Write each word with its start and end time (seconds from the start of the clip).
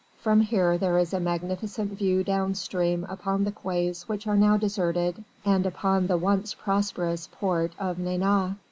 From 0.17 0.39
here 0.41 0.79
there 0.79 0.97
is 0.97 1.13
a 1.13 1.19
magnificent 1.19 1.93
view 1.95 2.23
downstream 2.23 3.05
upon 3.07 3.43
the 3.43 3.51
quays 3.51 4.07
which 4.09 4.25
are 4.25 4.35
now 4.35 4.57
deserted 4.57 5.23
and 5.45 5.63
upon 5.63 6.07
the 6.07 6.17
once 6.17 6.55
prosperous 6.55 7.29
port 7.31 7.73
of 7.77 7.99
Nantes. 7.99 8.55